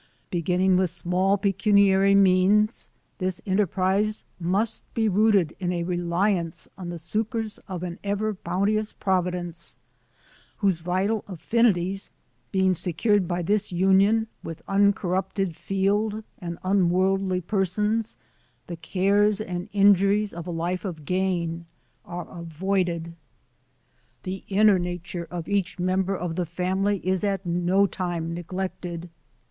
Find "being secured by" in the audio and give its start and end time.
12.51-13.43